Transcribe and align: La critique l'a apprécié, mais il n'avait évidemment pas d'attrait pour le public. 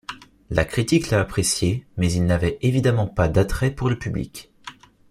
La 0.49 0.65
critique 0.65 1.11
l'a 1.11 1.19
apprécié, 1.19 1.85
mais 1.95 2.11
il 2.11 2.25
n'avait 2.25 2.57
évidemment 2.63 3.05
pas 3.05 3.27
d'attrait 3.27 3.69
pour 3.69 3.87
le 3.87 3.99
public. 3.99 4.51